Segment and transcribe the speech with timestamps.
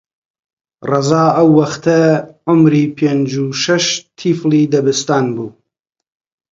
[0.89, 1.99] ڕەزا ئەو وەختە
[2.49, 3.85] عومری پێنج و شەش
[4.17, 5.49] تیفلی دەبستان بوو